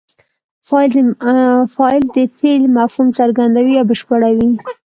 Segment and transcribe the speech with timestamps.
[1.75, 4.49] فاعل د فعل مفهوم څرګندوي او بشپړوي.